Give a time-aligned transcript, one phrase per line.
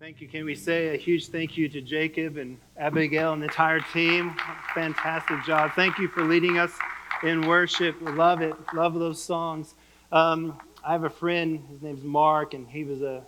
[0.00, 0.28] Thank you.
[0.28, 4.32] Can we say a huge thank you to Jacob and Abigail and the entire team?
[4.72, 5.72] Fantastic job.
[5.74, 6.70] Thank you for leading us
[7.24, 8.00] in worship.
[8.00, 8.54] We love it.
[8.72, 9.74] Love those songs.
[10.12, 13.22] Um, I have a friend, his name's Mark, and he was uh,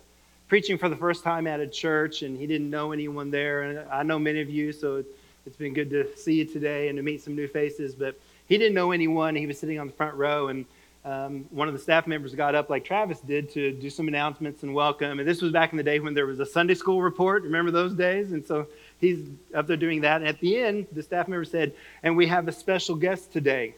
[0.47, 3.63] preaching for the first time at a church, and he didn't know anyone there.
[3.63, 5.03] And I know many of you, so
[5.45, 7.95] it's been good to see you today and to meet some new faces.
[7.95, 9.35] But he didn't know anyone.
[9.35, 10.65] He was sitting on the front row, and
[11.03, 14.61] um, one of the staff members got up, like Travis did, to do some announcements
[14.61, 15.19] and welcome.
[15.19, 17.43] And this was back in the day when there was a Sunday school report.
[17.43, 18.33] Remember those days?
[18.33, 18.67] And so
[18.99, 20.21] he's up there doing that.
[20.21, 23.73] And at the end, the staff member said, And we have a special guest today.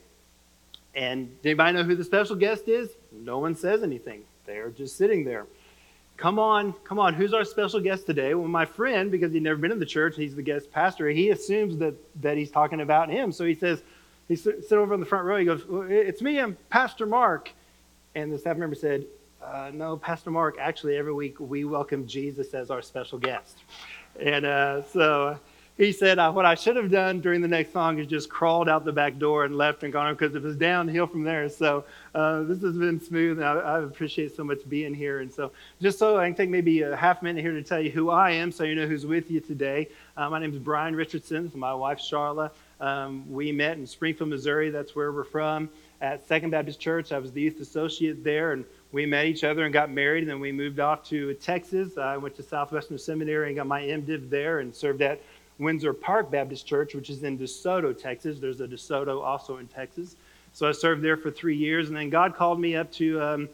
[0.96, 2.90] And does anybody know who the special guest is?
[3.12, 4.24] No one says anything.
[4.46, 5.46] They're just sitting there.
[6.18, 7.14] Come on, come on.
[7.14, 8.34] Who's our special guest today?
[8.36, 11.30] Well, my friend, because he'd never been in the church, he's the guest pastor, he
[11.32, 13.32] assumes that, that he's talking about him.
[13.32, 13.82] So he says,
[14.28, 15.38] he sit over in the front row.
[15.38, 17.52] He goes, well, It's me, I'm Pastor Mark.
[18.16, 19.06] And the staff member said,
[19.44, 23.58] uh, No, Pastor Mark, actually, every week we welcome Jesus as our special guest.
[24.20, 25.40] And uh, so
[25.78, 28.70] he said, uh, What I should have done during the next song is just crawled
[28.70, 31.50] out the back door and left and gone because it was downhill from there.
[31.50, 35.22] So uh, this has been smooth, and I, I, appreciate so much being here.
[35.22, 37.90] And so, just so I can take maybe a half minute here to tell you
[37.90, 39.90] who I am so you know who's with you today.
[40.16, 42.52] Uh, my name is Brian Richardson, my wife, Charla.
[42.84, 44.70] Um, we met in Springfield, Missouri.
[44.70, 45.70] That's where we're from.
[46.02, 49.64] At Second Baptist Church, I was the youth associate there, and we met each other
[49.64, 50.24] and got married.
[50.24, 51.98] And then we moved off to Texas.
[51.98, 55.22] I went to Southwestern Seminary and got my MDiv there, and served at
[55.60, 58.40] Windsor Park Baptist Church, which is in DeSoto, Texas.
[58.40, 60.18] There's a DeSoto also in Texas.
[60.52, 63.50] So I served there for three years, and then God called me up to um,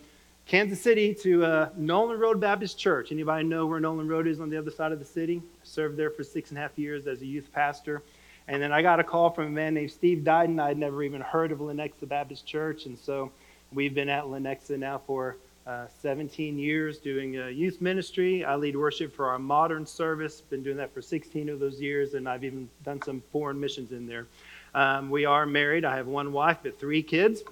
[0.47, 3.11] Kansas City to uh, Nolan Road Baptist Church.
[3.11, 5.39] Anybody know where Nolan Road is on the other side of the city?
[5.45, 8.01] I served there for six and a half years as a youth pastor.
[8.49, 10.59] And then I got a call from a man named Steve Dighton.
[10.59, 12.87] I'd never even heard of Lenexa Baptist Church.
[12.87, 13.31] And so
[13.71, 18.43] we've been at Lenexa now for uh, 17 years doing uh, youth ministry.
[18.43, 20.41] I lead worship for our modern service.
[20.41, 23.91] Been doing that for 16 of those years, and I've even done some foreign missions
[23.91, 24.25] in there.
[24.73, 25.85] Um, we are married.
[25.85, 27.43] I have one wife, but three kids.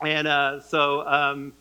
[0.00, 1.52] And uh, so um,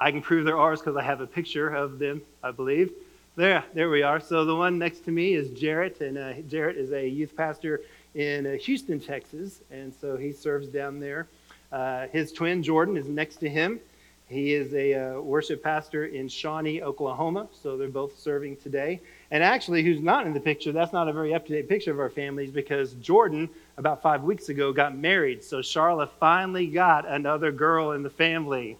[0.00, 2.92] I can prove they're ours because I have a picture of them, I believe.
[3.36, 4.18] There, there we are.
[4.18, 7.82] So the one next to me is Jarrett, and uh, Jarrett is a youth pastor
[8.14, 11.26] in uh, Houston, Texas, and so he serves down there.
[11.70, 13.78] Uh, his twin Jordan is next to him.
[14.26, 19.02] He is a uh, worship pastor in Shawnee, Oklahoma, so they're both serving today.
[19.30, 21.90] And actually, who's not in the picture, that's not a very up to date picture
[21.90, 25.44] of our families because Jordan, about five weeks ago, got married.
[25.44, 28.78] So Charlotte finally got another girl in the family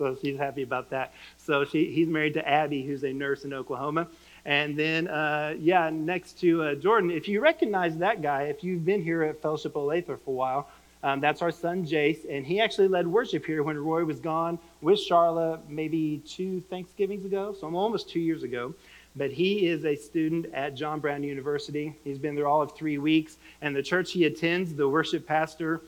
[0.00, 1.12] so she's happy about that.
[1.36, 4.08] So she, he's married to Abby, who's a nurse in Oklahoma.
[4.46, 8.86] And then, uh, yeah, next to uh, Jordan, if you recognize that guy, if you've
[8.86, 10.70] been here at Fellowship Olathe for a while,
[11.02, 14.58] um, that's our son Jace, and he actually led worship here when Roy was gone
[14.80, 18.74] with Charla maybe two Thanksgivings ago, so almost two years ago.
[19.16, 21.94] But he is a student at John Brown University.
[22.04, 25.82] He's been there all of three weeks, and the church he attends, the worship pastor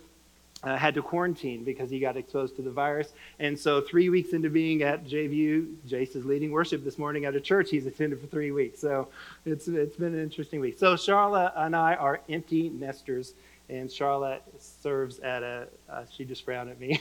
[0.65, 3.13] uh, had to quarantine because he got exposed to the virus.
[3.39, 7.35] And so, three weeks into being at JBU, Jace is leading worship this morning at
[7.35, 8.79] a church he's attended for three weeks.
[8.79, 9.09] So,
[9.45, 10.79] it's, it's been an interesting week.
[10.79, 13.35] So, Charlotte and I are empty nesters,
[13.69, 17.01] and Charlotte serves at a, uh, she just frowned at me.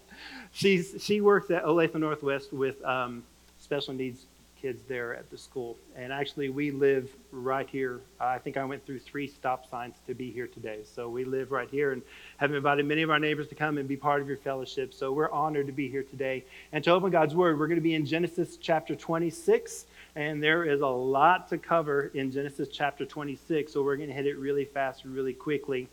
[0.52, 3.24] She's, she works at Olathe Northwest with um,
[3.58, 4.26] special needs
[4.60, 5.76] kids there at the school.
[5.96, 8.00] And actually, we live right here.
[8.20, 10.80] I think I went through three stop signs to be here today.
[10.84, 12.02] So we live right here and
[12.36, 14.92] have invited many of our neighbors to come and be part of your fellowship.
[14.92, 16.44] So we're honored to be here today.
[16.72, 19.86] And to open God's Word, we're going to be in Genesis chapter 26.
[20.16, 23.72] And there is a lot to cover in Genesis chapter 26.
[23.72, 25.88] So we're going to hit it really fast, really quickly.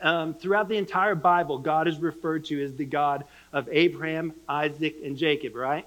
[0.00, 4.96] Um, throughout the entire Bible, God is referred to as the God of Abraham, Isaac,
[5.04, 5.86] and Jacob, right?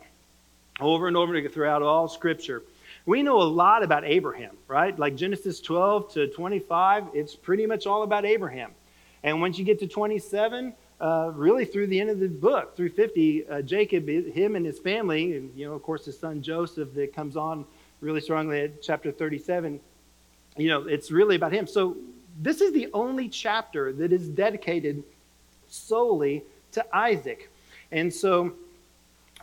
[0.82, 2.64] Over and over throughout all Scripture.
[3.06, 4.98] We know a lot about Abraham, right?
[4.98, 8.72] Like Genesis 12 to 25, it's pretty much all about Abraham.
[9.24, 12.90] And once you get to 27, uh, really through the end of the book, through
[12.90, 16.94] 50, uh, Jacob, him and his family, and you know, of course, his son Joseph
[16.94, 17.66] that comes on
[18.02, 19.80] really strongly at chapter 37,
[20.58, 21.66] you know, it's really about him.
[21.66, 21.98] So
[22.40, 25.04] this is the only chapter that is dedicated
[25.68, 26.44] solely
[26.74, 27.50] to Isaac.
[27.92, 28.54] And so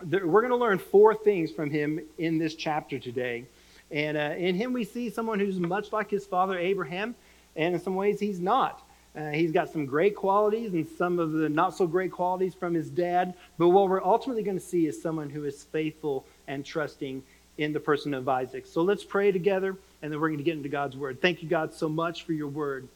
[0.02, 3.44] we're going to learn four things from him in this chapter today.
[3.90, 7.14] And uh, in him, we see someone who's much like his father Abraham,
[7.56, 8.82] and in some ways, he's not.
[9.16, 12.74] Uh, he's got some great qualities and some of the not so great qualities from
[12.74, 13.34] his dad.
[13.56, 17.22] But what we're ultimately going to see is someone who is faithful and trusting
[17.56, 18.66] in the person of Isaac.
[18.66, 21.20] So let's pray together, and then we're going to get into God's word.
[21.20, 22.86] Thank you, God, so much for your word.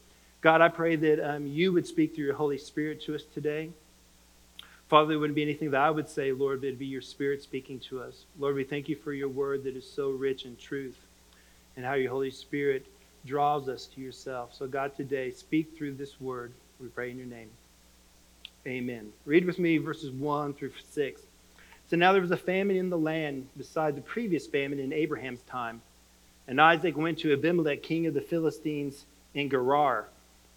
[0.43, 3.71] God, I pray that um, you would speak through your Holy Spirit to us today.
[4.93, 7.43] Father, it wouldn't be anything that I would say, Lord, but it'd be your Spirit
[7.43, 8.27] speaking to us.
[8.39, 10.99] Lord, we thank you for your word that is so rich in truth
[11.77, 12.85] and how your Holy Spirit
[13.25, 14.55] draws us to yourself.
[14.55, 16.53] So, God, today, speak through this word.
[16.79, 17.49] We pray in your name.
[18.67, 19.11] Amen.
[19.25, 21.23] Read with me verses 1 through 6.
[21.89, 25.41] So now there was a famine in the land beside the previous famine in Abraham's
[25.45, 25.81] time.
[26.47, 30.09] And Isaac went to Abimelech, king of the Philistines, in Gerar.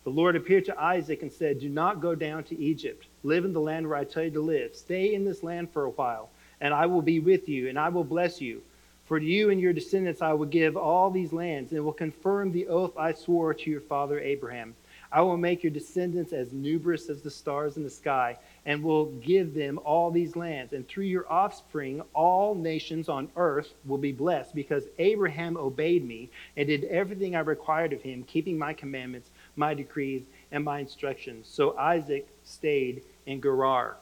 [0.03, 3.05] The Lord appeared to Isaac and said, Do not go down to Egypt.
[3.25, 4.75] Live in the land where I tell you to live.
[4.75, 6.29] Stay in this land for a while,
[6.61, 8.61] and I will be with you, and I will bless you.
[9.05, 12.67] For you and your descendants I will give all these lands, and will confirm the
[12.67, 14.75] oath I swore to your father Abraham.
[15.11, 19.05] I will make your descendants as numerous as the stars in the sky, and will
[19.05, 20.73] give them all these lands.
[20.73, 26.29] And through your offspring, all nations on earth will be blessed, because Abraham obeyed me
[26.57, 30.21] and did everything I required of him, keeping my commandments, my decrees,
[30.51, 31.47] and my instructions.
[31.47, 33.97] So Isaac stayed in Gerar.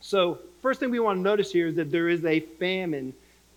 [0.00, 3.12] So, first thing we want to notice here is that there is a famine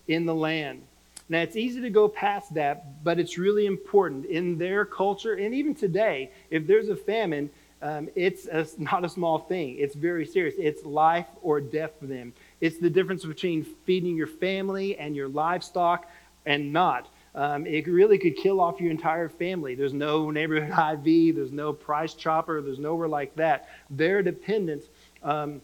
[0.08, 0.82] in the land.
[1.28, 5.54] Now, it's easy to go past that, but it's really important in their culture, and
[5.54, 7.50] even today, if there's a famine,
[7.82, 9.76] um, it's a, not a small thing.
[9.78, 10.54] It's very serious.
[10.58, 12.32] It's life or death for them.
[12.60, 16.10] It's the difference between feeding your family and your livestock
[16.46, 17.08] and not.
[17.34, 19.74] Um, it really could kill off your entire family.
[19.74, 23.68] There's no neighborhood Hy-Vee, there's no price chopper, there's nowhere like that.
[23.90, 24.84] They're dependent
[25.22, 25.60] um,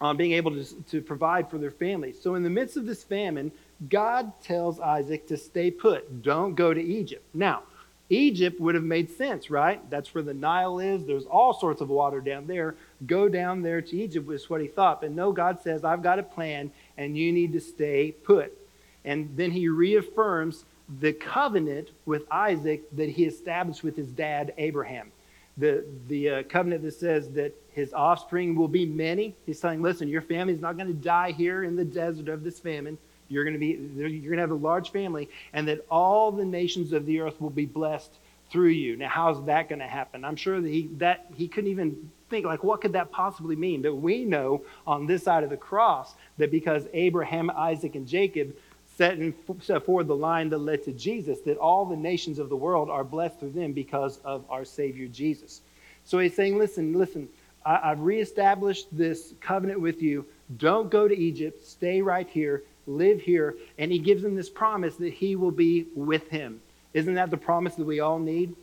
[0.00, 2.20] on being able to, to provide for their families.
[2.20, 3.52] So, in the midst of this famine,
[3.88, 6.22] God tells Isaac to stay put.
[6.22, 7.24] Don't go to Egypt.
[7.34, 7.64] Now,
[8.10, 9.80] Egypt would have made sense, right?
[9.90, 11.04] That's where the Nile is.
[11.06, 12.76] There's all sorts of water down there.
[13.06, 15.00] Go down there to Egypt was what he thought.
[15.00, 18.56] But no, God says, I've got a plan and you need to stay put.
[19.04, 20.64] And then he reaffirms
[21.00, 25.10] the covenant with Isaac that he established with his dad Abraham.
[25.56, 29.34] The, the uh, covenant that says that his offspring will be many.
[29.46, 32.58] He's saying, listen, your family's not going to die here in the desert of this
[32.58, 32.98] famine.
[33.28, 36.44] You're going to be you're going to have a large family, and that all the
[36.44, 38.12] nations of the earth will be blessed
[38.50, 38.96] through you.
[38.96, 40.24] Now, how's that going to happen?
[40.24, 43.82] I'm sure that he that he couldn't even think like what could that possibly mean.
[43.82, 48.54] But we know on this side of the cross that because Abraham, Isaac, and Jacob
[48.96, 52.48] set, in, set forward the line that led to Jesus, that all the nations of
[52.48, 55.60] the world are blessed through them because of our Savior Jesus.
[56.04, 57.28] So he's saying, listen, listen,
[57.64, 60.26] I, I've reestablished this covenant with you.
[60.58, 61.64] Don't go to Egypt.
[61.66, 65.86] Stay right here live here, and he gives them this promise that he will be
[65.94, 66.60] with him.
[66.92, 68.54] Isn't that the promise that we all need?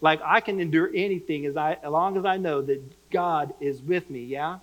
[0.00, 3.82] Like I can endure anything as I as long as I know that God is
[3.82, 4.58] with me, yeah?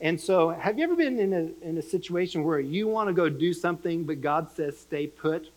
[0.00, 3.14] And so, have you ever been in a, in a situation where you want to
[3.14, 5.50] go do something, but God says stay put?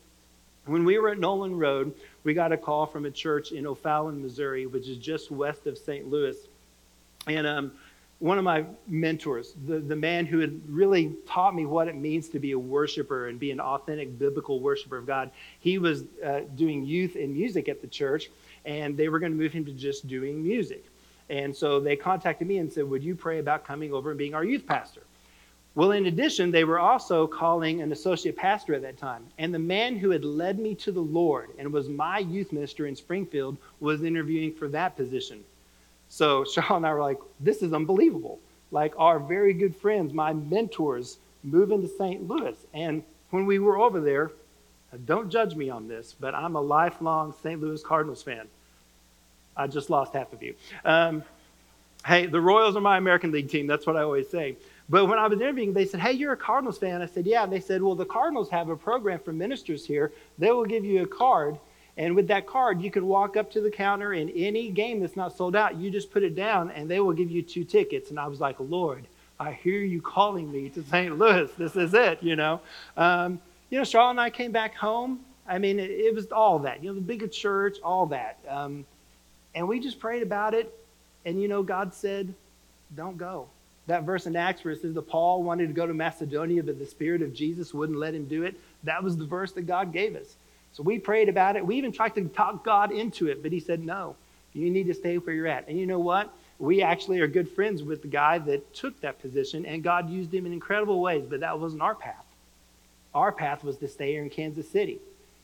[0.66, 1.94] When we were at Nolan Road,
[2.24, 5.78] we got a call from a church in O'Fallon, Missouri, which is just west of
[5.78, 6.10] St.
[6.10, 6.38] Louis.
[7.28, 7.72] And um,
[8.20, 12.30] one of my mentors, the, the man who had really taught me what it means
[12.30, 16.42] to be a worshiper and be an authentic biblical worshiper of God, he was uh,
[16.56, 18.30] doing youth and music at the church,
[18.66, 20.86] and they were going to move him to just doing music.
[21.30, 24.34] And so they contacted me and said, Would you pray about coming over and being
[24.34, 25.02] our youth pastor?
[25.76, 29.28] Well, in addition, they were also calling an associate pastor at that time.
[29.38, 32.88] And the man who had led me to the Lord and was my youth minister
[32.88, 35.44] in Springfield was interviewing for that position.
[36.10, 38.40] So Shaw and I were like, this is unbelievable.
[38.72, 42.28] Like our very good friends, my mentors, moving to St.
[42.28, 42.58] Louis.
[42.74, 44.32] And when we were over there,
[45.06, 47.62] don't judge me on this, but I'm a lifelong St.
[47.62, 48.48] Louis Cardinals fan.
[49.56, 50.56] I just lost half of you.
[50.86, 51.24] Um,
[52.06, 53.68] hey, the Royals are my American League team.
[53.68, 54.56] That's what I always say.
[54.90, 57.02] But when I was interviewing, they said, Hey, you're a Cardinals fan.
[57.02, 57.44] I said, Yeah.
[57.44, 60.12] And they said, Well, the Cardinals have a program for ministers here.
[60.38, 61.60] They will give you a card
[62.00, 65.18] and with that card, you can walk up to the counter in any game that's
[65.18, 65.76] not sold out.
[65.76, 68.10] You just put it down, and they will give you two tickets.
[68.10, 69.06] And I was like, Lord,
[69.38, 71.20] I hear you calling me to St.
[71.20, 71.52] Louis.
[71.58, 72.62] This is it, you know.
[72.96, 75.20] Um, you know, Charlotte and I came back home.
[75.46, 78.40] I mean, it, it, was all that, you know, the bigger church, all that.
[78.48, 78.86] Um,
[79.56, 80.74] and we just prayed about it.
[81.26, 82.34] And, you know, God said,
[82.96, 83.48] don't go.
[83.88, 86.80] That verse in Acts where it says that Paul wanted to go to Macedonia, but
[86.80, 88.56] the Spirit of Jesus wouldn't let him do it.
[88.84, 90.36] That was the verse that God gave us.
[90.74, 91.66] So we prayed about it.
[91.66, 94.16] We even tried to talk God into it, but he said, no,
[94.54, 95.68] you need to stay where you're at.
[95.68, 96.32] And you know what?
[96.60, 100.34] We actually are good friends with the guy that took that position, and God used
[100.34, 102.26] him in incredible ways, but that wasn't our path.
[103.16, 105.00] Our path was to stay here in Kansas City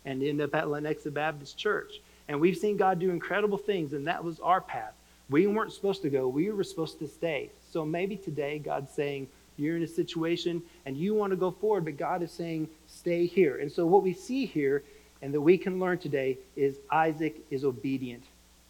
[0.05, 2.00] and end up at Lenexa Baptist Church.
[2.27, 4.94] And we've seen God do incredible things, and that was our path.
[5.29, 7.50] We weren't supposed to go, we were supposed to stay.
[7.72, 9.27] So maybe today God's saying,
[9.58, 13.25] You're in a situation and you want to go forward, but God is saying, Stay
[13.25, 13.58] here.
[13.58, 14.84] And so what we see here
[15.22, 18.24] and that we can learn today is Isaac is obedient.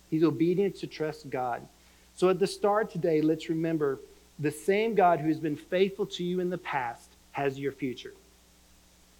[0.10, 1.62] He's obedient to trust God.
[2.16, 4.00] So at the start today, let's remember
[4.40, 8.14] the same God who has been faithful to you in the past has your future.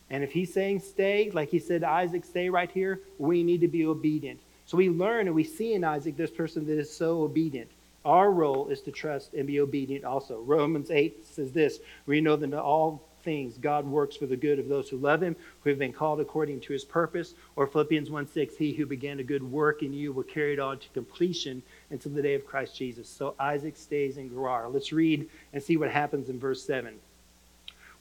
[0.10, 3.68] And if he's saying stay, like he said, Isaac, stay right here, we need to
[3.68, 4.40] be obedient.
[4.66, 7.70] So we learn and we see in Isaac this person that is so obedient.
[8.04, 10.40] Our role is to trust and be obedient also.
[10.42, 14.70] Romans 8 says this We know that all things God works for the good of
[14.70, 17.34] those who love him, who have been called according to his purpose.
[17.56, 20.60] Or Philippians 1 6, He who began a good work in you will carry it
[20.60, 23.10] on to completion until the day of Christ Jesus.
[23.10, 24.70] So Isaac stays in Gerar.
[24.70, 26.94] Let's read and see what happens in verse 7.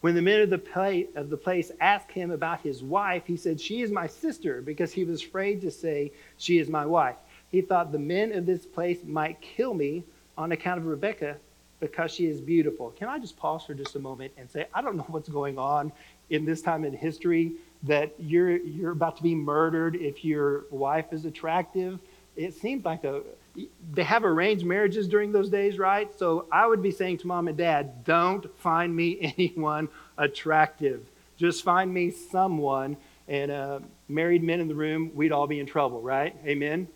[0.04, 3.38] When the men of the, place, of the place asked him about his wife, he
[3.38, 7.16] said, She is my sister, because he was afraid to say, She is my wife.
[7.50, 10.04] He thought the men of this place might kill me
[10.36, 11.38] on account of Rebekah
[11.80, 12.90] because she is beautiful.
[12.90, 15.56] Can I just pause for just a moment and say, I don't know what's going
[15.56, 15.90] on
[16.28, 17.52] in this time in history
[17.84, 21.98] that you're, you're about to be murdered if your wife is attractive.
[22.36, 23.22] It seems like a,
[23.92, 26.16] they have arranged marriages during those days, right?
[26.18, 31.06] So I would be saying to mom and dad, don't find me anyone attractive.
[31.36, 32.96] Just find me someone.
[33.26, 36.36] And uh, married men in the room, we'd all be in trouble, right?
[36.46, 36.88] Amen?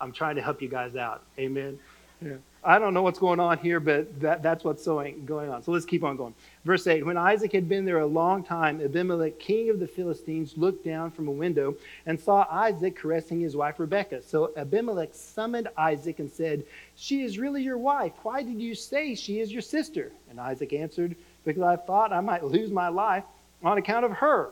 [0.00, 1.24] I'm trying to help you guys out.
[1.38, 1.78] Amen?
[2.24, 2.34] Yeah.
[2.62, 5.62] I don't know what's going on here, but that, that's what's going on.
[5.62, 6.34] So let's keep on going.
[6.68, 10.52] Verse 8 When Isaac had been there a long time, Abimelech, king of the Philistines,
[10.58, 14.20] looked down from a window and saw Isaac caressing his wife Rebekah.
[14.22, 18.12] So Abimelech summoned Isaac and said, She is really your wife.
[18.22, 20.12] Why did you say she is your sister?
[20.28, 23.24] And Isaac answered, Because I thought I might lose my life
[23.64, 24.50] on account of her.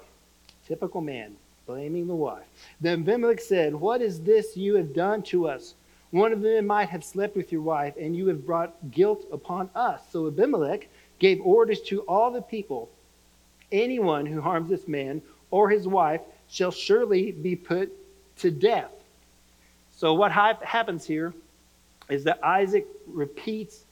[0.67, 2.47] Typical man, blaming the wife.
[2.81, 5.75] Then Abimelech said, What is this you have done to us?
[6.13, 9.69] One of them might have slept with your wife, and you have brought guilt upon
[9.75, 10.01] us.
[10.11, 12.89] So Abimelech gave orders to all the people
[13.73, 17.93] anyone who harms this man or his wife shall surely be put
[18.39, 18.91] to death.
[19.97, 21.33] So, what happens here
[22.09, 23.85] is that Isaac repeats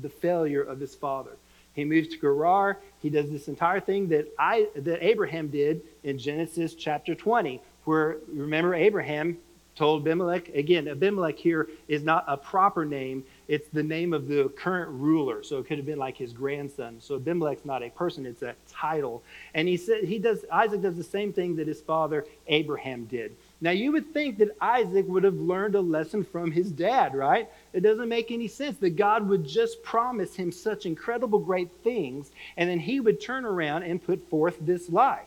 [0.00, 1.32] the failure of his father.
[1.74, 2.78] He moves to Gerar.
[3.00, 8.16] He does this entire thing that, I, that Abraham did in Genesis chapter 20, where
[8.28, 9.36] remember, Abraham
[9.76, 10.48] told Abimelech.
[10.50, 15.42] Again, Abimelech here is not a proper name, it's the name of the current ruler.
[15.42, 16.96] So it could have been like his grandson.
[17.00, 19.22] So Abimelech's not a person, it's a title.
[19.54, 23.36] And he said he does Isaac does the same thing that his father Abraham did.
[23.60, 27.48] Now you would think that Isaac would have learned a lesson from his dad, right?
[27.72, 32.30] It doesn't make any sense that God would just promise him such incredible great things
[32.56, 35.26] and then he would turn around and put forth this lie.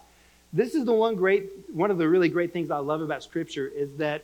[0.53, 3.67] This is the one great one of the really great things I love about scripture
[3.67, 4.23] is that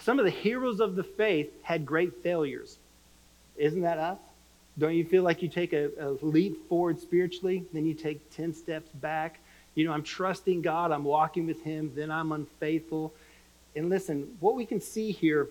[0.00, 2.78] some of the heroes of the faith had great failures.
[3.56, 4.18] Isn't that us?
[4.78, 8.54] Don't you feel like you take a, a, leap forward spiritually, then you take 10
[8.54, 9.38] steps back?
[9.74, 13.12] You know, I'm trusting God, I'm walking with Him, then I'm unfaithful.
[13.76, 15.48] And listen, what we can see here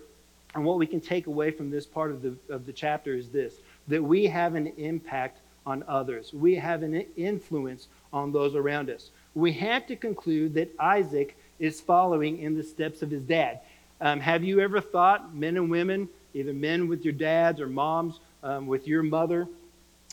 [0.54, 3.28] and what we can take away from this part of the, of the chapter is
[3.28, 3.54] this
[3.88, 9.10] that we have an impact on others, we have an influence on those around us.
[9.34, 13.60] We have to conclude that Isaac is following in the steps of his dad.
[14.02, 18.18] Um, have you ever thought, men and women, either men with your dads or moms
[18.42, 19.46] um, with your mother,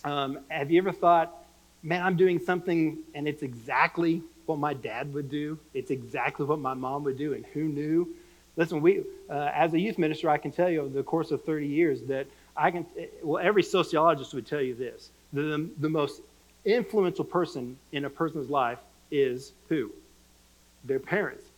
[0.03, 1.43] um, have you ever thought,
[1.81, 5.57] man, I'm doing something and it's exactly what my dad would do?
[5.73, 8.07] It's exactly what my mom would do, and who knew?
[8.57, 11.43] Listen, we, uh, as a youth minister, I can tell you over the course of
[11.43, 12.85] 30 years that I can,
[13.23, 15.09] well, every sociologist would tell you this.
[15.33, 16.21] The, the most
[16.63, 18.77] influential person in a person's life
[19.09, 19.91] is who?
[20.83, 21.48] Their parents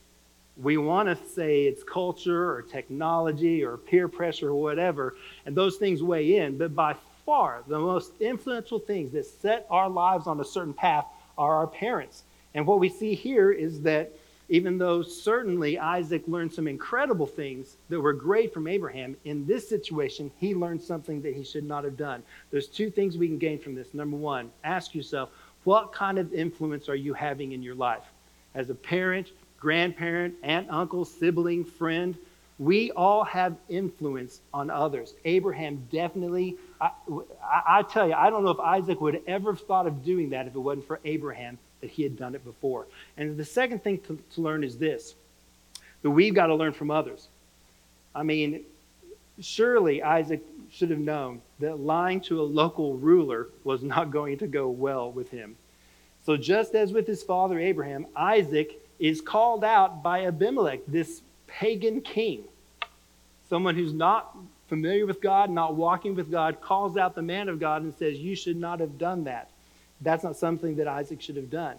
[0.58, 5.16] we want to say it's culture or technology or peer pressure or whatever,
[5.46, 6.58] and those things weigh in.
[6.58, 11.06] But by far, the most influential things that set our lives on a certain path
[11.38, 12.24] are our parents.
[12.54, 14.12] And what we see here is that
[14.50, 19.70] even though certainly Isaac learned some incredible things that were great from Abraham, in this
[19.70, 22.22] situation, he learned something that he should not have done.
[22.52, 23.94] There's two things we can gain from this.
[23.94, 25.30] Number one, ask yourself,
[25.64, 28.04] what kind of influence are you having in your life?
[28.54, 29.30] As a parent,
[29.62, 32.18] grandparent, aunt, uncle, sibling, friend.
[32.60, 35.14] We all have influence on others.
[35.24, 36.92] Abraham definitely, I,
[37.44, 40.48] I, tell you, I don't know if Isaac would ever have thought of doing that
[40.48, 42.88] if it wasn't for Abraham that he had done it before.
[43.18, 45.16] And the second thing to, to learn is this
[46.02, 47.28] that we've got to learn from others.
[48.16, 48.64] I mean,
[49.40, 50.42] surely Isaac
[50.72, 55.12] should have known that lying to a local ruler was not going to go well
[55.12, 55.56] with him.
[56.24, 62.02] So, just as with his father Abraham, Isaac is called out by Abimelech, this pagan
[62.02, 62.44] king.
[63.50, 64.38] Someone who's not
[64.70, 68.20] familiar with God, not walking with God, calls out the man of God and says,
[68.20, 69.50] You should not have done that.
[70.02, 71.78] That's not something that Isaac should have done.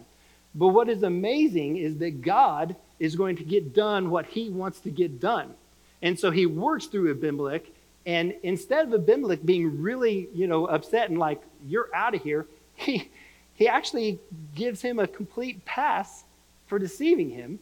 [0.55, 4.81] But what is amazing is that God is going to get done what he wants
[4.81, 5.55] to get done.
[6.02, 7.62] And so he works through Abimelech
[8.05, 12.47] And instead of Abimelech being really, you know, upset and like, you're out of here,
[12.75, 13.09] he,
[13.55, 14.19] he actually
[14.57, 16.25] gives him a complete pass
[16.73, 17.59] for deceiving him.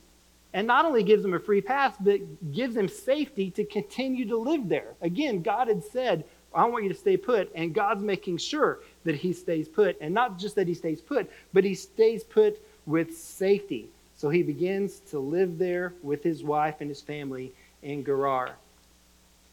[0.53, 2.21] And not only gives him a free pass, but
[2.53, 4.95] gives him safety to continue to live there.
[5.01, 6.23] Again, God had said,
[6.55, 7.51] I want you to stay put.
[7.57, 10.01] And God's making sure that he stays put.
[10.01, 13.89] And not just that he stays put, but he stays put with safety.
[14.17, 17.53] So he begins to live there with his wife and his family
[17.83, 18.55] in Gerar.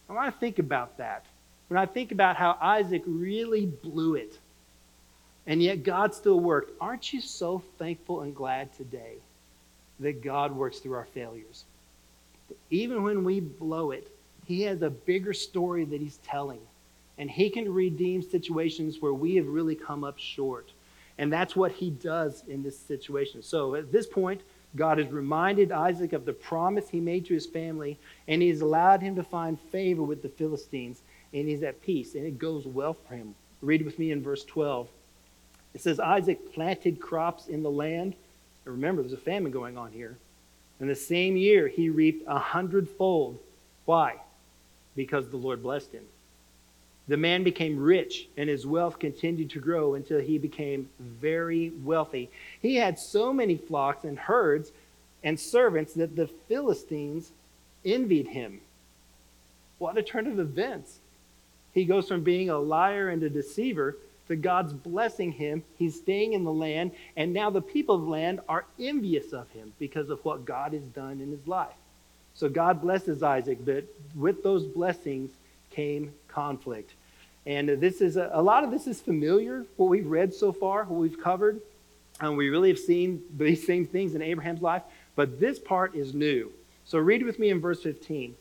[0.07, 1.25] I want to think about that.
[1.67, 4.37] When I think about how Isaac really blew it,
[5.47, 9.15] and yet God still worked, aren't you so thankful and glad today
[9.99, 11.65] that God works through our failures?
[12.69, 14.11] Even when we blow it,
[14.45, 16.61] He has a bigger story that He's telling.
[17.17, 20.71] And He can redeem situations where we have really come up short.
[21.17, 23.41] And that's what He does in this situation.
[23.41, 24.41] So at this point,
[24.75, 29.01] God has reminded Isaac of the promise he made to his family, and he's allowed
[29.01, 31.01] him to find favor with the Philistines,
[31.33, 33.33] and he's at peace, and it goes well for him.
[33.61, 34.87] Read with me in verse 12.
[35.73, 38.15] It says, Isaac planted crops in the land.
[38.67, 40.17] And remember, there's a famine going on here.
[40.81, 43.39] In the same year, he reaped a hundredfold.
[43.85, 44.15] Why?
[44.93, 46.03] Because the Lord blessed him.
[47.07, 52.29] The man became rich, and his wealth continued to grow until he became very wealthy.
[52.61, 54.73] He had so many flocks and herds
[55.23, 57.31] and servants that the Philistines
[57.85, 58.59] envied him.
[59.77, 60.99] What a turn of events!
[61.73, 63.95] He goes from being a liar and a deceiver
[64.27, 65.63] to God's blessing him.
[65.77, 69.49] He's staying in the land, and now the people of the land are envious of
[69.51, 71.75] him because of what God has done in his life.
[72.33, 75.31] So God blesses Isaac, but with those blessings
[75.71, 76.93] came conflict.
[77.45, 80.83] And this is a, a lot of this is familiar, what we've read so far,
[80.83, 81.61] what we've covered.
[82.19, 84.83] And we really have seen these same things in Abraham's life,
[85.15, 86.51] but this part is new.
[86.85, 88.35] So read with me in verse 15.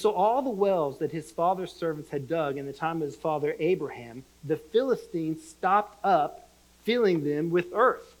[0.00, 3.16] So all the wells that his father's servants had dug in the time of his
[3.16, 6.48] father Abraham, the Philistines stopped up,
[6.84, 8.16] filling them with earth.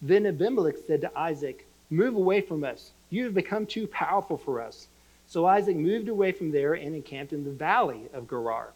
[0.00, 2.92] Then Abimelech said to Isaac, Move away from us.
[3.10, 4.86] You have become too powerful for us.
[5.26, 8.72] So Isaac moved away from there and encamped in the valley of Gerar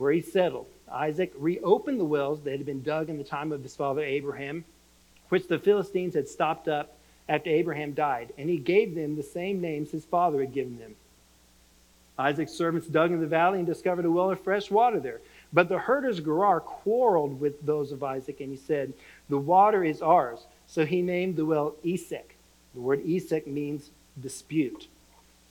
[0.00, 0.66] where he settled.
[0.90, 4.64] Isaac reopened the wells that had been dug in the time of his father Abraham,
[5.28, 6.96] which the Philistines had stopped up
[7.28, 10.96] after Abraham died, and he gave them the same names his father had given them.
[12.20, 15.20] Isaac's servants dug in the valley and discovered a well of fresh water there.
[15.52, 18.92] But the herders Gerar quarreled with those of Isaac, and he said,
[19.28, 20.46] The water is ours.
[20.66, 22.36] So he named the well Esek.
[22.74, 24.86] The word Esek means dispute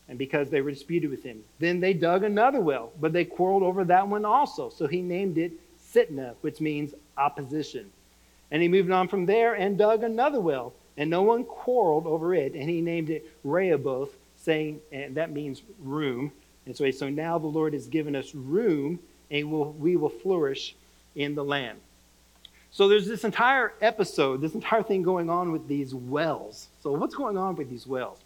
[0.10, 1.44] and because they were disputed with him.
[1.60, 4.70] Then they dug another well, but they quarreled over that one also.
[4.70, 5.54] So he named it
[5.94, 7.92] Sitnah, which means opposition.
[8.52, 12.34] And he moved on from there and dug another well, and no one quarreled over
[12.34, 12.56] it.
[12.56, 16.32] And he named it Rehoboth, saying, and that means room.
[16.70, 19.00] And so, so now the Lord has given us room,
[19.32, 20.76] and we'll, we will flourish
[21.16, 21.80] in the land.
[22.70, 26.68] So there's this entire episode, this entire thing going on with these wells.
[26.84, 28.20] So what's going on with these wells?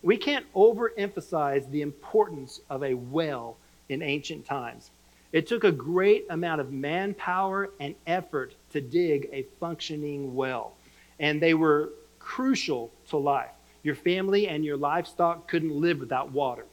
[0.00, 3.58] We can't overemphasize the importance of a well
[3.90, 4.90] in ancient times.
[5.32, 10.72] It took a great amount of manpower and effort to dig a functioning well,
[11.18, 13.50] and they were crucial to life.
[13.82, 16.64] Your family and your livestock couldn't live without water.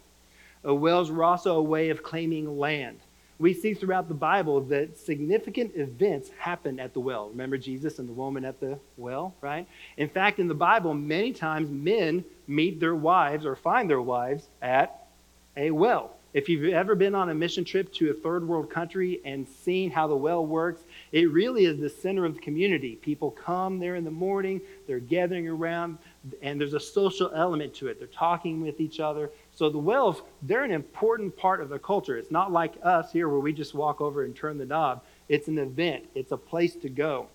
[0.64, 3.00] Wells were also a way of claiming land
[3.40, 7.30] we see throughout the Bible that significant events happen at the well.
[7.30, 9.68] Remember Jesus and the woman at the well, right?
[9.98, 14.48] In fact, in the Bible, many times men meet their wives or find their wives
[14.62, 15.08] at
[15.56, 16.14] a well.
[16.34, 19.90] If you've ever been on a mission trip to a third world country and seen
[19.90, 22.96] how the well works, it really is the center of the community.
[22.96, 25.98] People come there in the morning, they're gathering around,
[26.42, 27.98] and there's a social element to it.
[27.98, 29.32] They're talking with each other.
[29.58, 32.16] So the wells, they're an important part of the culture.
[32.16, 35.02] It's not like us here where we just walk over and turn the knob.
[35.30, 37.26] It's an event, it's a place to go.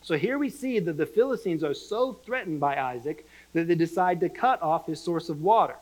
[0.00, 4.20] So here we see that the Philistines are so threatened by Isaac that they decide
[4.20, 5.74] to cut off his source of water.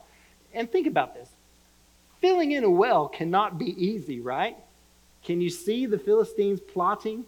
[0.54, 1.28] And think about this
[2.22, 4.56] filling in a well cannot be easy, right?
[5.22, 7.26] Can you see the Philistines plotting?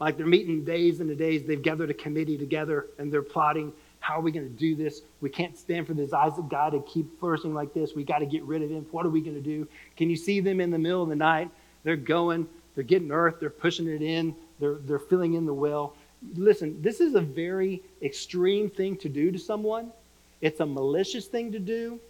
[0.00, 3.70] Like they're meeting days and the days, they've gathered a committee together and they're plotting
[4.02, 5.02] how are we going to do this?
[5.20, 7.94] We can't stand for this Isaac guy to keep flourishing like this.
[7.94, 8.84] We got to get rid of him.
[8.90, 9.66] What are we going to do?
[9.96, 11.48] Can you see them in the middle of the night?
[11.84, 15.94] They're going, they're getting earth, they're pushing it in, they're, they're filling in the well.
[16.34, 19.92] Listen, this is a very extreme thing to do to someone.
[20.40, 22.00] It's a malicious thing to do.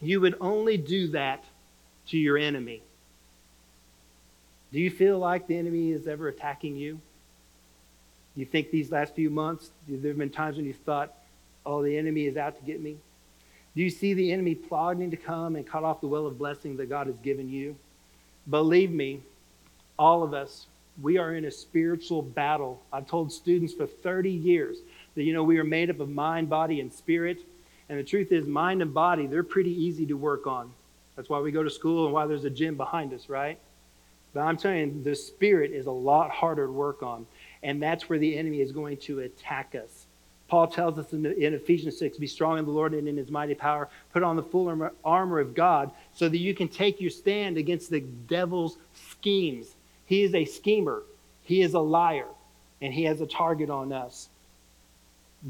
[0.00, 1.42] You would only do that
[2.08, 2.82] to your enemy.
[4.72, 7.00] Do you feel like the enemy is ever attacking you?
[8.36, 11.14] You think these last few months, there have been times when you thought,
[11.64, 12.96] oh, the enemy is out to get me?
[13.74, 16.76] Do you see the enemy plotting to come and cut off the well of blessing
[16.76, 17.76] that God has given you?
[18.48, 19.20] Believe me,
[19.98, 20.66] all of us,
[21.02, 22.80] we are in a spiritual battle.
[22.92, 24.78] I've told students for 30 years
[25.14, 27.40] that, you know, we are made up of mind, body, and spirit.
[27.88, 30.72] And the truth is, mind and body, they're pretty easy to work on.
[31.14, 33.58] That's why we go to school and why there's a gym behind us, right?
[34.32, 37.26] But I'm telling you, the spirit is a lot harder to work on.
[37.62, 40.06] And that's where the enemy is going to attack us.
[40.48, 43.30] Paul tells us in, in, Ephesians 6 be strong in the Lord and in his
[43.30, 43.88] mighty power.
[44.12, 47.90] Put on the full armor, of God so that you can take your stand against
[47.90, 49.74] the devil's schemes.
[50.04, 51.02] He is a schemer,
[51.42, 52.28] he is a liar,
[52.80, 54.28] and he has a target on us.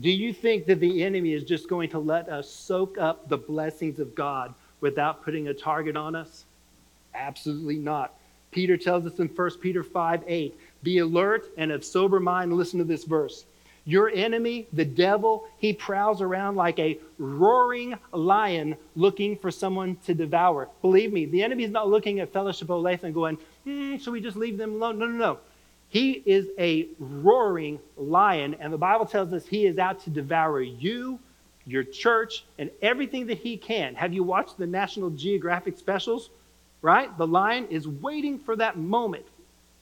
[0.01, 3.39] Do you think that the enemy is just going to let us soak up the
[3.39, 6.45] blessings of God without putting a target on us?
[7.15, 8.15] Absolutely not.
[8.51, 12.53] Peter tells us in 1 Peter 5 8, be alert and of sober mind.
[12.53, 13.45] Listen to this verse.
[13.87, 20.13] Your enemy, the devil, he prowls around like a roaring lion looking for someone to
[20.15, 20.69] devour.
[20.83, 24.21] Believe me, the enemy is not looking at Fellowship Olathe and going, hmm, should we
[24.21, 24.99] just leave them alone?
[24.99, 25.39] No, no, no.
[25.89, 30.61] He is a roaring lion, and the Bible tells us he is out to devour
[30.61, 31.21] you,
[31.65, 33.95] your church, and everything that he can.
[33.95, 36.31] Have you watched the National Geographic specials?
[36.83, 37.17] Right?
[37.17, 39.27] The lion is waiting for that moment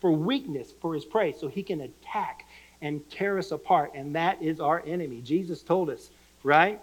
[0.04, 2.46] for weakness for his prey so he can attack
[2.82, 3.92] and tear us apart.
[3.94, 5.22] And that is our enemy.
[5.22, 6.10] Jesus told us,
[6.42, 6.78] right?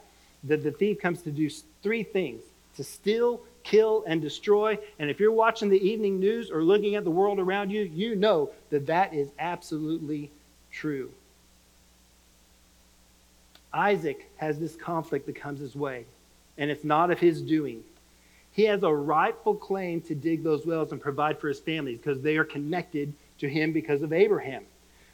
[0.46, 1.48] That the thief comes to do
[1.84, 2.42] three things
[2.78, 4.76] to steal, kill, and destroy.
[4.98, 8.16] And if you're watching the evening news or looking at the world around you, you
[8.16, 10.32] know that that is absolutely
[10.72, 11.12] true.
[13.72, 16.06] Isaac has this conflict that comes his way,
[16.58, 17.84] and it's not of his doing.
[18.54, 22.22] He has a rightful claim to dig those wells and provide for his family because
[22.22, 24.64] they are connected to him because of Abraham.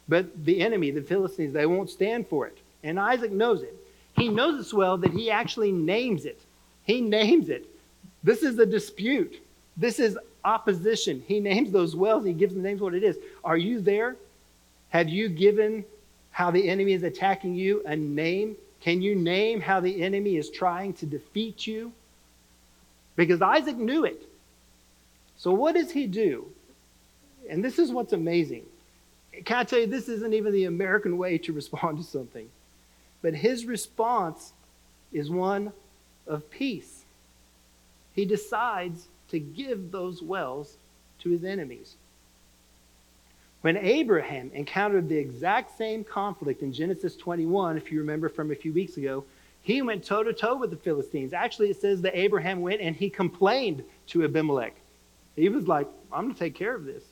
[0.08, 2.58] But the enemy, the Philistines, they won't stand for it.
[2.82, 3.74] And Isaac knows it.
[4.16, 6.40] He knows so well that he actually names it.
[6.84, 7.66] He names it.
[8.24, 9.40] This is a dispute.
[9.76, 11.22] This is opposition.
[11.26, 12.24] He names those wells.
[12.24, 13.18] He gives the names what it is.
[13.44, 14.16] Are you there?
[14.88, 15.84] Have you given
[16.30, 18.56] how the enemy is attacking you a name?
[18.80, 21.92] Can you name how the enemy is trying to defeat you?
[23.18, 24.22] Because Isaac knew it.
[25.36, 26.46] So, what does he do?
[27.50, 28.64] And this is what's amazing.
[29.44, 32.48] Can I tell you, this isn't even the American way to respond to something.
[33.20, 34.52] But his response
[35.12, 35.72] is one
[36.28, 37.04] of peace.
[38.14, 40.76] He decides to give those wells
[41.18, 41.96] to his enemies.
[43.62, 48.54] When Abraham encountered the exact same conflict in Genesis 21, if you remember from a
[48.54, 49.24] few weeks ago,
[49.68, 51.34] he went toe to toe with the Philistines.
[51.34, 54.74] Actually, it says that Abraham went and he complained to Abimelech.
[55.36, 57.04] He was like, I'm going to take care of this.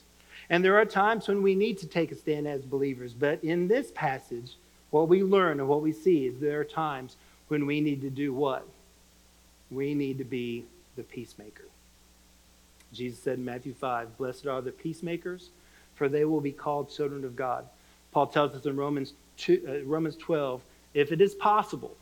[0.48, 3.12] And there are times when we need to take a stand as believers.
[3.12, 4.56] But in this passage,
[4.88, 7.16] what we learn and what we see is there are times
[7.48, 8.66] when we need to do what?
[9.70, 10.64] We need to be
[10.96, 11.66] the peacemaker.
[12.90, 15.50] Jesus said in Matthew 5, Blessed are the peacemakers,
[15.94, 17.66] for they will be called children of God.
[18.12, 20.62] Paul tells us in Romans, 2, uh, Romans 12,
[20.94, 21.94] if it is possible,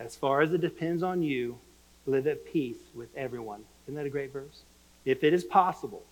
[0.00, 1.58] as far as it depends on you,
[2.06, 3.62] live at peace with everyone.
[3.84, 4.62] Isn't that a great verse?
[5.04, 6.02] If it is possible,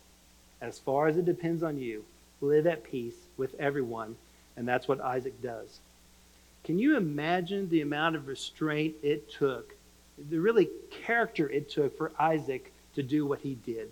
[0.60, 2.04] as far as it depends on you,
[2.42, 4.14] live at peace with everyone.
[4.56, 5.78] And that's what Isaac does.
[6.64, 9.74] Can you imagine the amount of restraint it took,
[10.30, 13.90] the really character it took for Isaac to do what he did?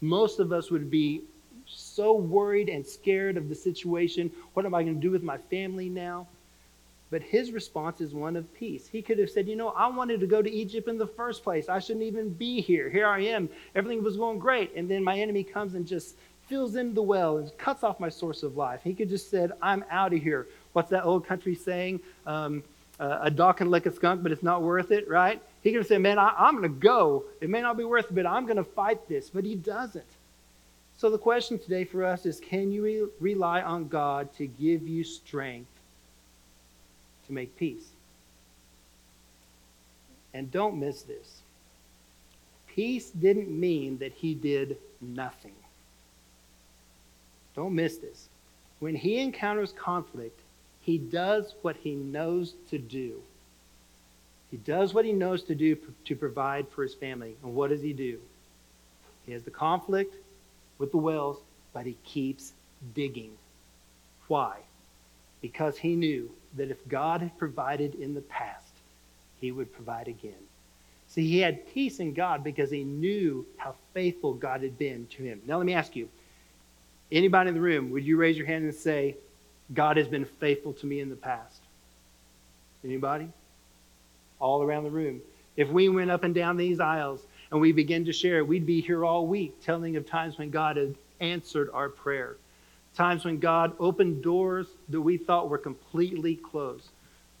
[0.00, 1.22] Most of us would be
[1.68, 4.32] so worried and scared of the situation.
[4.54, 6.26] What am I going to do with my family now?
[7.10, 8.88] But his response is one of peace.
[8.88, 11.44] He could have said, You know, I wanted to go to Egypt in the first
[11.44, 11.68] place.
[11.68, 12.90] I shouldn't even be here.
[12.90, 13.48] Here I am.
[13.76, 14.74] Everything was going great.
[14.74, 16.16] And then my enemy comes and just
[16.48, 18.80] fills in the well and cuts off my source of life.
[18.82, 20.48] He could just said, I'm out of here.
[20.72, 22.00] What's that old country saying?
[22.26, 22.64] Um,
[22.98, 25.40] uh, a dog can lick a skunk, but it's not worth it, right?
[25.62, 27.24] He could have said, Man, I, I'm going to go.
[27.40, 29.30] It may not be worth it, but I'm going to fight this.
[29.30, 30.04] But he doesn't.
[30.96, 34.88] So the question today for us is can you re- rely on God to give
[34.88, 35.68] you strength
[37.26, 37.88] to make peace.
[40.34, 41.40] And don't miss this.
[42.66, 45.54] Peace didn't mean that he did nothing.
[47.54, 48.28] Don't miss this.
[48.80, 50.40] When he encounters conflict,
[50.80, 53.22] he does what he knows to do.
[54.50, 57.34] He does what he knows to do to provide for his family.
[57.42, 58.20] And what does he do?
[59.24, 60.14] He has the conflict
[60.78, 61.38] with the wells,
[61.72, 62.52] but he keeps
[62.94, 63.32] digging.
[64.28, 64.58] Why?
[65.40, 68.72] Because he knew that if God had provided in the past,
[69.40, 70.34] he would provide again.
[71.08, 75.22] See, he had peace in God because he knew how faithful God had been to
[75.22, 75.40] him.
[75.46, 76.08] Now, let me ask you
[77.12, 79.16] anybody in the room, would you raise your hand and say,
[79.72, 81.62] God has been faithful to me in the past?
[82.84, 83.28] Anybody?
[84.38, 85.20] All around the room.
[85.56, 88.80] If we went up and down these aisles and we began to share, we'd be
[88.80, 92.36] here all week telling of times when God had answered our prayer,
[92.96, 96.88] times when God opened doors that we thought were completely closed.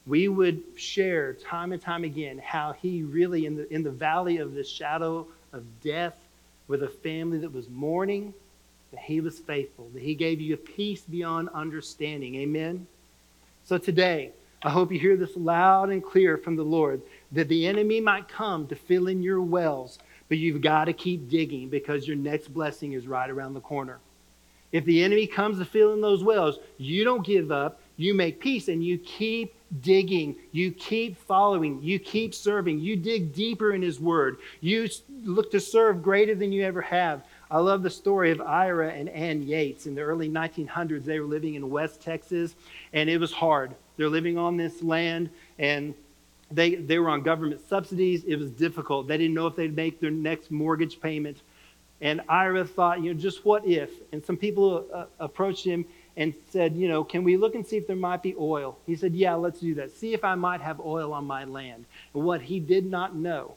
[0.06, 4.36] We would share time and time again how He really, in the, in the valley
[4.36, 6.14] of the shadow of death,
[6.68, 8.34] with a family that was mourning,
[8.92, 12.36] that He was faithful, that He gave you a peace beyond understanding.
[12.36, 12.86] Amen?
[13.64, 14.30] So today,
[14.62, 17.00] I hope you hear this loud and clear from the Lord
[17.32, 21.28] that the enemy might come to fill in your wells, but you've got to keep
[21.28, 23.98] digging because your next blessing is right around the corner.
[24.72, 28.40] If the enemy comes to fill in those wells, you don't give up, you make
[28.40, 33.82] peace, and you keep digging, you keep following, you keep serving, you dig deeper in
[33.82, 34.88] His Word, you
[35.24, 37.24] look to serve greater than you ever have.
[37.50, 39.86] I love the story of Ira and Ann Yates.
[39.86, 42.54] In the early 1900s, they were living in West Texas,
[42.92, 43.74] and it was hard.
[43.96, 45.94] They're living on this land, and
[46.50, 48.24] they, they were on government subsidies.
[48.24, 49.08] It was difficult.
[49.08, 51.38] They didn't know if they'd make their next mortgage payment.
[52.00, 53.90] And Ira thought, you know, just what if?
[54.12, 57.76] And some people uh, approached him and said, you know, can we look and see
[57.76, 58.78] if there might be oil?
[58.86, 59.92] He said, yeah, let's do that.
[59.92, 61.84] See if I might have oil on my land.
[62.14, 63.54] And what he did not know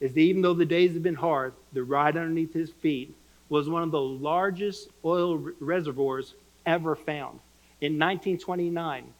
[0.00, 3.14] is that even though the days had been hard, the right underneath his feet
[3.48, 7.40] was one of the largest oil reservoirs ever found.
[7.80, 9.12] In 1929,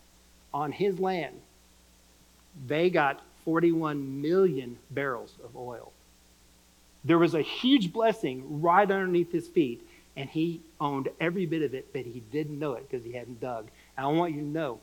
[0.54, 1.34] on his land,
[2.66, 5.92] they got 41 million barrels of oil.
[7.04, 9.86] There was a huge blessing right underneath his feet,
[10.16, 13.40] and he owned every bit of it, but he didn't know it because he hadn't
[13.40, 13.68] dug.
[13.96, 14.80] And I want you to know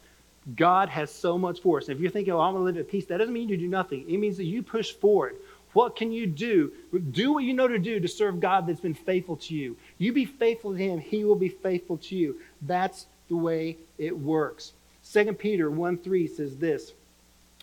[0.55, 1.89] God has so much for us.
[1.89, 3.67] If you're thinking, oh, I'm going to live at peace, that doesn't mean you do
[3.67, 4.09] nothing.
[4.09, 5.35] It means that you push forward.
[5.73, 6.71] What can you do?
[7.11, 9.77] Do what you know to do to serve God that's been faithful to you.
[9.97, 12.39] You be faithful to Him, He will be faithful to you.
[12.61, 14.73] That's the way it works.
[15.11, 16.93] 2 Peter 1 3 says this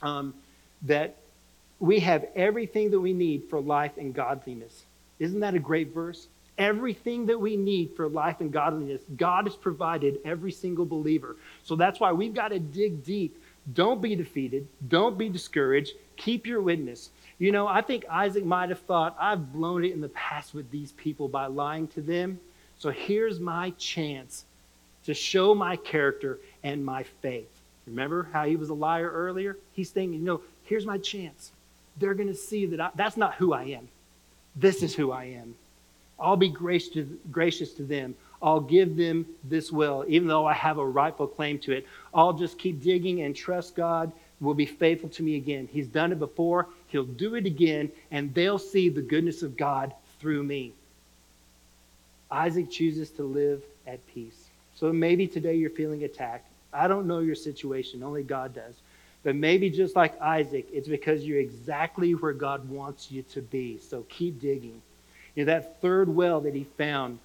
[0.03, 0.35] um,
[0.83, 1.17] that
[1.85, 4.85] we have everything that we need for life and godliness.
[5.19, 6.29] Isn't that a great verse?
[6.57, 11.37] Everything that we need for life and godliness, God has provided every single believer.
[11.63, 13.37] So that's why we've got to dig deep.
[13.75, 14.67] Don't be defeated.
[14.89, 15.93] Don't be discouraged.
[16.17, 17.11] Keep your witness.
[17.39, 20.71] You know, I think Isaac might have thought, I've blown it in the past with
[20.71, 22.41] these people by lying to them.
[22.79, 24.47] So here's my chance
[25.05, 27.51] to show my character and my faith.
[27.87, 29.59] Remember how he was a liar earlier?
[29.73, 31.53] He's thinking, you know, here's my chance.
[31.99, 33.89] They're going to see that I, that's not who I am.
[34.57, 35.55] This is who I am.
[36.19, 38.15] I'll be gracious to, gracious to them.
[38.43, 41.87] I'll give them this will, even though I have a rightful claim to it.
[42.13, 45.69] I'll just keep digging and trust God will be faithful to me again.
[45.73, 49.93] He's done it before, He'll do it again, and they'll see the goodness of God
[50.21, 50.73] through me.
[52.31, 54.49] Isaac chooses to live at peace.
[54.77, 56.47] So maybe today you're feeling attacked.
[56.73, 58.75] I don't know your situation, only God does.
[59.25, 63.79] But maybe just like Isaac, it's because you're exactly where God wants you to be.
[63.79, 64.81] So keep digging.
[65.35, 67.19] You know, that third well that he found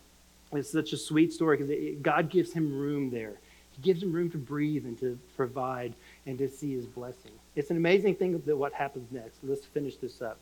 [0.53, 3.33] is such a sweet story because God gives him room there.
[3.75, 5.93] He gives him room to breathe and to provide
[6.25, 7.31] and to see his blessing.
[7.55, 9.38] It's an amazing thing that what happens next.
[9.43, 10.38] Let's finish this up.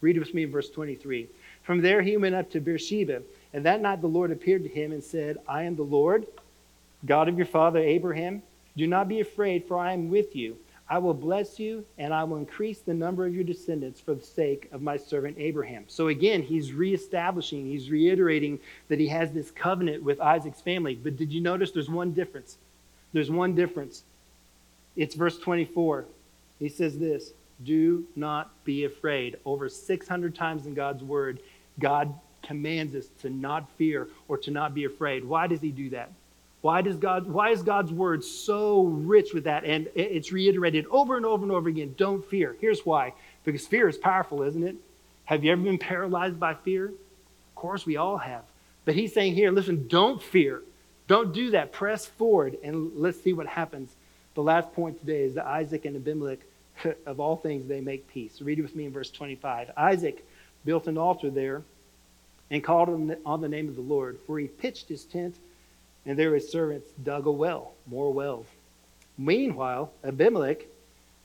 [0.00, 1.28] Read with me in verse 23.
[1.62, 3.22] From there he went up to Beersheba,
[3.52, 6.26] and that night the Lord appeared to him and said, I am the Lord,
[7.04, 8.42] God of your father Abraham.
[8.76, 10.56] Do not be afraid, for I am with you.
[10.90, 14.24] I will bless you, and I will increase the number of your descendants for the
[14.24, 15.84] sake of my servant Abraham.
[15.86, 20.94] So again, he's reestablishing, he's reiterating that he has this covenant with Isaac's family.
[20.94, 22.56] But did you notice there's one difference?
[23.12, 24.02] There's one difference.
[24.96, 26.06] It's verse 24.
[26.58, 27.32] He says this
[27.64, 29.36] Do not be afraid.
[29.44, 31.40] Over 600 times in God's word,
[31.78, 35.24] God commands us to not fear or to not be afraid.
[35.24, 36.10] Why does he do that?
[36.60, 39.64] Why, does God, why is God's word so rich with that?
[39.64, 42.56] And it's reiterated over and over and over again don't fear.
[42.60, 44.76] Here's why because fear is powerful, isn't it?
[45.24, 46.86] Have you ever been paralyzed by fear?
[46.86, 48.42] Of course, we all have.
[48.84, 50.62] But he's saying here, listen, don't fear.
[51.06, 51.72] Don't do that.
[51.72, 53.94] Press forward and let's see what happens.
[54.34, 56.40] The last point today is that Isaac and Abimelech,
[57.06, 58.40] of all things, they make peace.
[58.40, 59.70] Read it with me in verse 25.
[59.76, 60.24] Isaac
[60.64, 61.62] built an altar there
[62.50, 62.88] and called
[63.24, 65.36] on the name of the Lord, for he pitched his tent,
[66.08, 68.46] and there his servants dug a well, more wells.
[69.16, 70.66] Meanwhile, Abimelech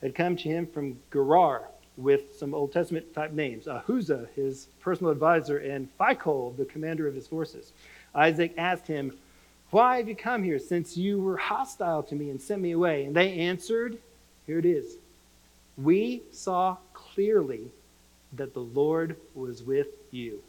[0.00, 1.62] had come to him from Gerar
[1.96, 7.14] with some Old Testament type names Ahuzah, his personal advisor, and Phicol, the commander of
[7.16, 7.72] his forces.
[8.14, 9.12] Isaac asked him,
[9.74, 13.06] why have you come here since you were hostile to me and sent me away?
[13.06, 13.98] And they answered,
[14.46, 14.98] Here it is.
[15.76, 17.72] We saw clearly
[18.34, 20.44] that the Lord was with you.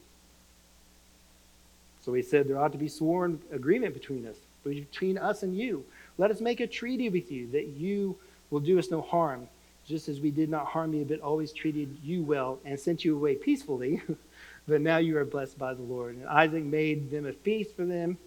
[2.05, 5.83] So he said, There ought to be sworn agreement between us, between us and you.
[6.19, 8.15] Let us make a treaty with you that you
[8.51, 9.47] will do us no harm.
[9.87, 13.15] just as we did not harm you, but always treated you well and sent you
[13.15, 14.01] away peacefully.
[14.67, 16.15] but now you are blessed by the Lord.
[16.15, 18.17] And Isaac made them a feast for them,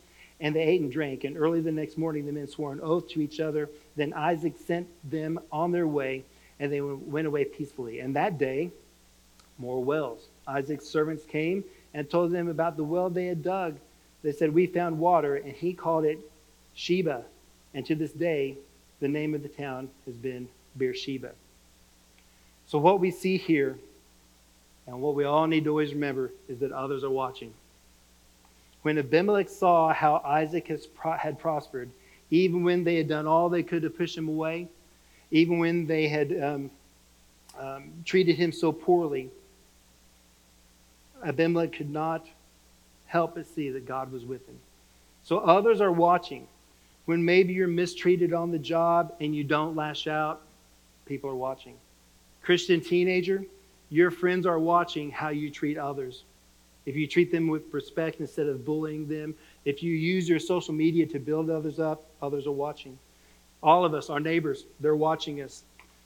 [0.41, 1.23] and they ate and drank.
[1.23, 3.69] And early the next morning, the men swore an oath to each other.
[3.95, 6.25] Then Isaac sent them on their way,
[6.59, 8.01] and they went away peacefully.
[8.01, 8.71] And that day,
[9.57, 10.27] more wells.
[10.47, 11.65] Isaac's servants came
[11.99, 13.77] and told them about the well they had dug.
[14.23, 16.21] They said, We found water, and he called it
[16.77, 17.25] Sheba.
[17.75, 18.57] And to this day,
[19.01, 21.33] the name of the town has been Beersheba.
[22.69, 23.77] So, what we see here,
[24.87, 27.53] and what we all need to always remember, is that others are watching.
[28.83, 30.87] When Abimelech saw how Isaac has,
[31.19, 31.91] had prospered,
[32.31, 34.69] even when they had done all they could to push him away,
[35.33, 36.71] even when they had um,
[37.59, 39.31] um, treated him so poorly,
[41.25, 42.27] Abimelech could not
[43.07, 44.59] help but see that God was with him.
[45.23, 46.47] So others are watching.
[47.07, 50.43] When maybe you're mistreated on the job and you don't lash out,
[51.07, 51.75] people are watching.
[52.43, 53.45] Christian teenager,
[53.91, 56.25] your friends are watching how you treat others.
[56.85, 60.75] If you treat them with respect instead of bullying them, if you use your social
[60.75, 62.99] media to build others up, others are watching.
[63.63, 65.65] All of us, our neighbors, they're watching us.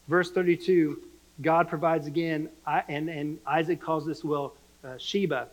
[0.09, 1.03] Verse 32,
[1.41, 2.49] God provides again,
[2.89, 5.49] and, and Isaac calls this well uh, Sheba.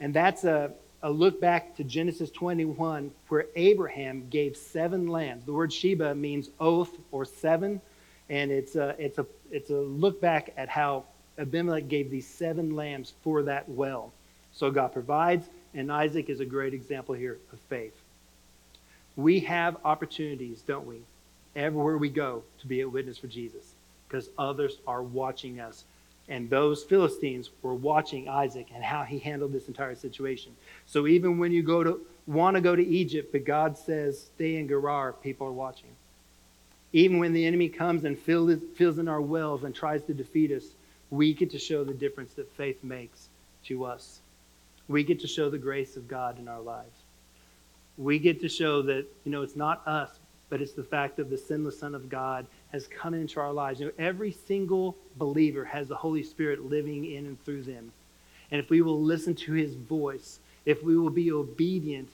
[0.00, 5.44] And that's a, a look back to Genesis 21, where Abraham gave seven lambs.
[5.44, 7.80] The word Sheba means oath or seven,
[8.28, 11.04] and it's a, it's a, it's a look back at how
[11.38, 14.12] Abimelech gave these seven lambs for that well.
[14.52, 17.94] So God provides, and Isaac is a great example here of faith.
[19.16, 21.00] We have opportunities, don't we,
[21.56, 23.74] everywhere we go to be a witness for Jesus
[24.06, 25.84] because others are watching us
[26.28, 30.54] and those Philistines were watching Isaac and how he handled this entire situation.
[30.86, 34.56] So even when you go to want to go to Egypt, but God says stay
[34.56, 35.88] in Gerar, people are watching.
[36.92, 40.52] Even when the enemy comes and fills, fills in our wells and tries to defeat
[40.52, 40.64] us,
[41.10, 43.28] we get to show the difference that faith makes
[43.64, 44.20] to us.
[44.88, 46.96] We get to show the grace of God in our lives.
[47.96, 50.18] We get to show that, you know, it's not us,
[50.50, 53.80] but it's the fact of the sinless Son of God has come into our lives.
[53.80, 57.92] You know, every single believer has the Holy Spirit living in and through them.
[58.50, 62.08] And if we will listen to his voice, if we will be obedient,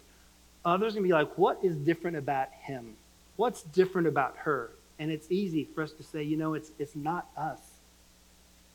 [0.64, 2.96] others to be like, what is different about him?
[3.36, 4.70] What's different about her?
[4.98, 7.60] And it's easy for us to say, you know, it's, it's not us,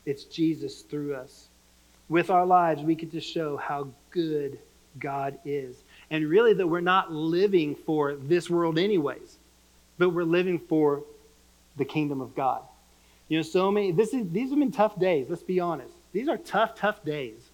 [0.04, 1.48] it's Jesus through us.
[2.08, 4.58] With our lives, we get to show how good
[4.98, 5.76] God is.
[6.10, 9.38] And really, that we're not living for this world, anyways,
[9.96, 11.04] but we're living for
[11.76, 12.62] the kingdom of God.
[13.28, 15.94] You know, so many, this is, these have been tough days, let's be honest.
[16.12, 17.50] These are tough, tough days.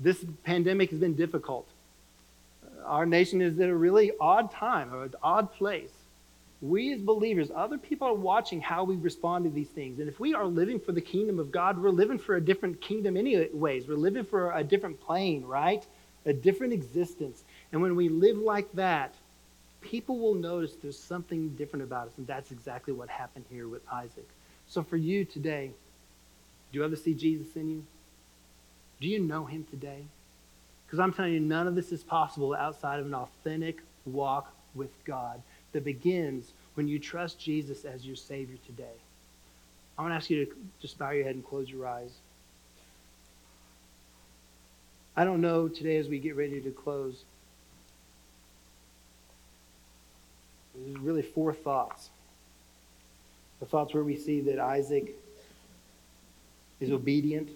[0.00, 1.68] This pandemic has been difficult.
[2.84, 5.92] Our nation is at a really odd time, an odd place.
[6.62, 9.98] We as believers, other people are watching how we respond to these things.
[9.98, 12.80] And if we are living for the kingdom of God, we're living for a different
[12.80, 13.86] kingdom anyways.
[13.88, 15.86] We're living for a different plane, right?
[16.26, 17.44] A different existence.
[17.72, 19.14] And when we live like that,
[19.80, 22.12] people will notice there's something different about us.
[22.18, 24.28] And that's exactly what happened here with Isaac.
[24.66, 25.70] So for you today,
[26.72, 27.84] do you ever see Jesus in you?
[29.00, 30.04] Do you know him today?
[30.86, 34.90] Because I'm telling you, none of this is possible outside of an authentic walk with
[35.04, 35.40] God
[35.72, 38.96] that begins when you trust Jesus as your Savior today.
[39.98, 42.10] I want to ask you to just bow your head and close your eyes.
[45.16, 47.24] I don't know today as we get ready to close
[50.84, 52.10] There's really four thoughts.
[53.60, 55.14] The thoughts where we see that Isaac
[56.80, 57.50] is obedient.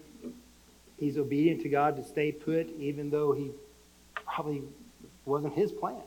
[0.99, 3.51] He's obedient to God to stay put, even though he
[4.27, 4.63] probably
[5.25, 6.03] wasn't his plan.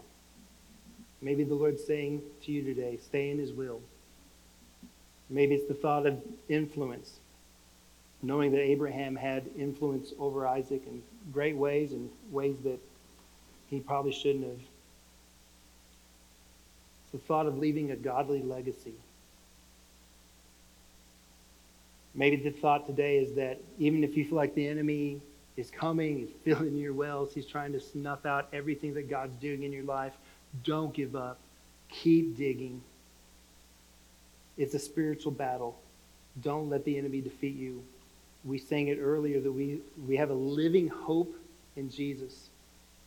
[1.22, 3.82] Maybe the Lord's saying to you today, stay in his will.
[5.30, 7.20] Maybe it's the thought of influence,
[8.22, 11.02] knowing that Abraham had influence over Isaac in
[11.34, 12.80] great ways and ways that
[13.70, 14.60] he probably shouldn't have
[17.18, 18.94] the thought of leaving a godly legacy.
[22.14, 25.20] Maybe the thought today is that even if you feel like the enemy
[25.56, 29.64] is coming, he's filling your wells, he's trying to snuff out everything that God's doing
[29.64, 30.14] in your life,
[30.64, 31.40] don't give up.
[31.90, 32.82] Keep digging.
[34.58, 35.80] It's a spiritual battle.
[36.44, 37.84] Don't let the enemy defeat you.
[38.46, 41.36] We sang it earlier that we, we have a living hope
[41.76, 42.50] in Jesus.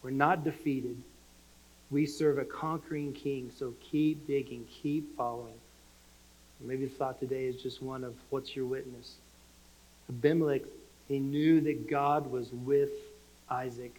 [0.02, 0.96] We're not defeated.
[1.90, 5.54] We serve a conquering king, so keep digging, keep following.
[6.60, 9.14] Maybe the thought today is just one of what's your witness?
[10.08, 10.62] Abimelech,
[11.08, 12.90] he knew that God was with
[13.48, 13.98] Isaac,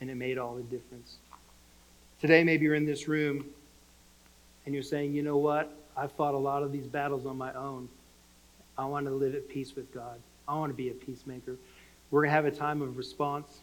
[0.00, 1.16] and it made all the difference.
[2.20, 3.44] Today, maybe you're in this room
[4.64, 5.76] and you're saying, you know what?
[5.96, 7.88] I've fought a lot of these battles on my own,
[8.78, 10.18] I want to live at peace with God.
[10.48, 11.56] I want to be a peacemaker.
[12.10, 13.60] We're going to have a time of response.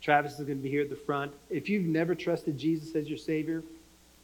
[0.00, 1.32] Travis is going to be here at the front.
[1.50, 3.62] If you've never trusted Jesus as your Savior,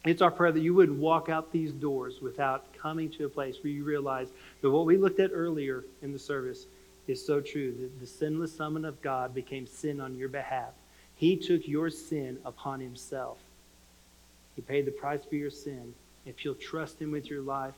[0.04, 3.56] it's our prayer that you wouldn't walk out these doors without coming to a place
[3.62, 4.28] where you realize
[4.60, 6.66] that what we looked at earlier in the service
[7.06, 7.72] is so true.
[7.72, 10.70] That the sinless Son of God became sin on your behalf.
[11.16, 13.38] He took your sin upon himself.
[14.56, 15.94] He paid the price for your sin.
[16.26, 17.74] If you'll trust him with your life,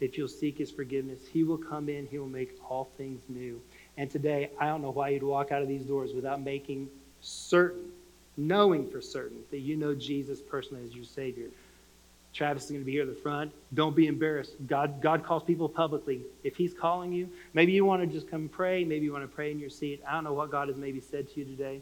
[0.00, 3.60] if you'll seek his forgiveness, he will come in, he will make all things new.
[3.96, 6.88] And today, I don't know why you'd walk out of these doors without making
[7.26, 7.90] certain,
[8.36, 11.48] knowing for certain that you know Jesus personally as your Savior.
[12.32, 13.50] Travis is going to be here at the front.
[13.74, 14.52] Don't be embarrassed.
[14.66, 16.20] God, God calls people publicly.
[16.44, 18.84] If He's calling you, maybe you want to just come pray.
[18.84, 20.02] Maybe you want to pray in your seat.
[20.06, 21.80] I don't know what God has maybe said to you today.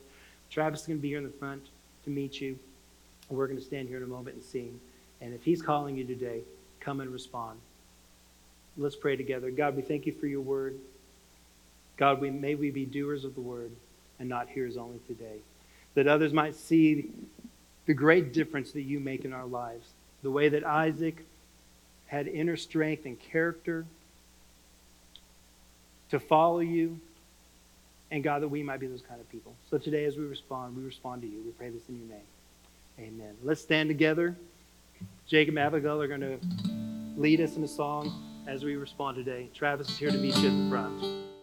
[0.50, 1.62] Travis is going to be here in the front
[2.04, 2.58] to meet you.
[3.28, 4.80] We're going to stand here in a moment and sing.
[5.20, 6.40] And if He's calling you today,
[6.80, 7.58] come and respond.
[8.78, 9.50] Let's pray together.
[9.50, 10.78] God, we thank you for your word.
[11.96, 13.72] God, we, may we be doers of the word
[14.24, 15.36] and not hearers only today.
[15.94, 17.10] That others might see
[17.84, 19.86] the great difference that you make in our lives.
[20.22, 21.26] The way that Isaac
[22.06, 23.84] had inner strength and character
[26.10, 26.98] to follow you.
[28.10, 29.52] And God, that we might be those kind of people.
[29.70, 31.42] So today, as we respond, we respond to you.
[31.44, 32.26] We pray this in your name.
[32.98, 33.34] Amen.
[33.42, 34.34] Let's stand together.
[35.26, 36.38] Jacob and Abigail are going to
[37.20, 39.50] lead us in a song as we respond today.
[39.54, 41.33] Travis is here to meet you at the front.